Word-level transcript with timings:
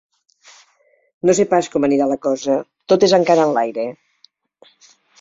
No 1.29 1.35
sé 1.41 1.45
pas 1.51 1.69
com 1.75 1.87
anirà 1.89 2.09
la 2.13 2.19
cosa: 2.25 2.57
tot 2.95 3.09
és 3.11 3.17
encara 3.21 3.49
enlaire. 3.53 3.89